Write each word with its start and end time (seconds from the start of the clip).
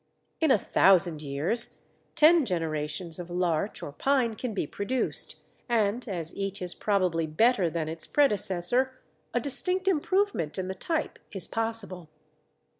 In 0.39 0.49
a 0.49 0.57
thousand 0.57 1.21
years, 1.21 1.83
ten 2.15 2.43
generations 2.43 3.19
of 3.19 3.29
larch 3.29 3.83
or 3.83 3.91
pine 3.91 4.33
can 4.35 4.51
be 4.51 4.65
produced, 4.65 5.35
and, 5.69 6.07
as 6.09 6.35
each 6.35 6.59
is 6.59 6.73
probably 6.73 7.27
better 7.27 7.69
than 7.69 7.87
its 7.87 8.07
predecessor, 8.07 8.99
a 9.31 9.39
distinct 9.39 9.87
improvement 9.87 10.57
in 10.57 10.67
the 10.69 10.73
type 10.73 11.19
is 11.31 11.47
possible. 11.47 12.09